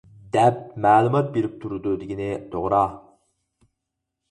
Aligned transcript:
دەپ 0.35 0.63
مەلۇمات 0.85 1.29
بېرىپ 1.35 1.61
تۇرىدۇ، 1.67 1.95
دېگىنى 2.05 2.31
توغرا! 2.57 2.83